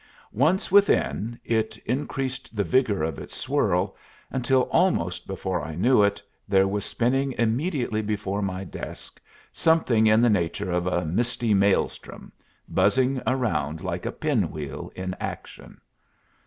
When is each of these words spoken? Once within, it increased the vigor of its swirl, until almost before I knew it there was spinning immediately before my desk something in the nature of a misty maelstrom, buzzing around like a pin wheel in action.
Once 0.33 0.71
within, 0.71 1.39
it 1.45 1.77
increased 1.85 2.55
the 2.55 2.63
vigor 2.63 3.03
of 3.03 3.19
its 3.19 3.35
swirl, 3.37 3.95
until 4.31 4.61
almost 4.71 5.27
before 5.27 5.61
I 5.63 5.75
knew 5.75 6.01
it 6.01 6.19
there 6.47 6.67
was 6.67 6.83
spinning 6.85 7.33
immediately 7.37 8.01
before 8.01 8.41
my 8.41 8.63
desk 8.63 9.21
something 9.53 10.07
in 10.07 10.19
the 10.19 10.27
nature 10.31 10.71
of 10.71 10.87
a 10.87 11.05
misty 11.05 11.53
maelstrom, 11.53 12.31
buzzing 12.67 13.21
around 13.27 13.81
like 13.83 14.07
a 14.07 14.11
pin 14.11 14.49
wheel 14.49 14.91
in 14.95 15.15
action. 15.19 15.79